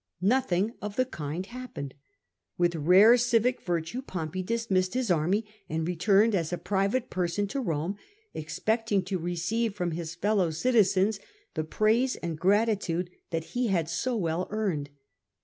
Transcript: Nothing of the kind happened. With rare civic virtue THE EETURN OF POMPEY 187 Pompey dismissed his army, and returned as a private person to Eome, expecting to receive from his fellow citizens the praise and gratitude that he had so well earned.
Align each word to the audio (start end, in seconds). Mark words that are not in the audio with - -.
Nothing 0.23 0.73
of 0.81 0.95
the 0.95 1.05
kind 1.05 1.45
happened. 1.45 1.93
With 2.57 2.73
rare 2.73 3.17
civic 3.17 3.61
virtue 3.61 3.99
THE 3.99 3.99
EETURN 3.99 3.99
OF 4.01 4.07
POMPEY 4.07 4.39
187 4.39 4.65
Pompey 4.67 4.79
dismissed 4.81 4.93
his 4.95 5.11
army, 5.11 5.45
and 5.69 5.87
returned 5.87 6.33
as 6.33 6.51
a 6.51 6.57
private 6.57 7.11
person 7.11 7.45
to 7.49 7.63
Eome, 7.63 7.97
expecting 8.33 9.03
to 9.03 9.19
receive 9.19 9.75
from 9.75 9.91
his 9.91 10.15
fellow 10.15 10.49
citizens 10.49 11.19
the 11.53 11.63
praise 11.63 12.15
and 12.15 12.39
gratitude 12.39 13.11
that 13.29 13.43
he 13.53 13.67
had 13.67 13.87
so 13.87 14.15
well 14.17 14.47
earned. 14.49 14.89